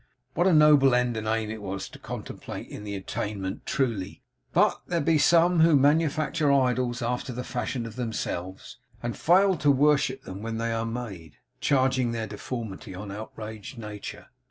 [0.33, 4.23] What a noble end and aim it was to contemplate in the attainment truly!
[4.51, 9.69] But there be some who manufacture idols after the fashion of themselves, and fail to
[9.69, 14.29] worship them when they are made; charging their deformity on outraged nature.